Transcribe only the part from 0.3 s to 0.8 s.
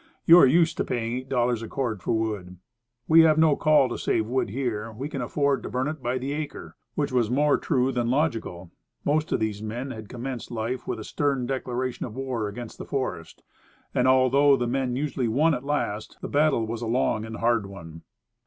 are used